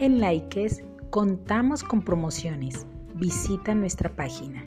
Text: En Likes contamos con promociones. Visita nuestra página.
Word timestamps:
En 0.00 0.20
Likes 0.20 0.84
contamos 1.10 1.82
con 1.82 2.02
promociones. 2.02 2.86
Visita 3.16 3.74
nuestra 3.74 4.14
página. 4.14 4.64